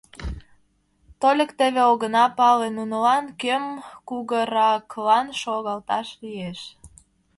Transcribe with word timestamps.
Тольык 1.19 1.51
теве 1.59 1.81
огына 1.91 2.25
пале, 2.37 2.67
нунылан 2.77 3.25
кӧм 3.41 3.65
кугыраклан 4.07 5.27
шогалташ 5.41 6.07
лиеш. 6.21 6.59